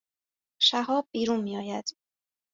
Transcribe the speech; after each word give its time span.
شهاب 0.67 1.07
بیرون 1.13 1.39
می 1.43 1.57
آید 1.57 1.97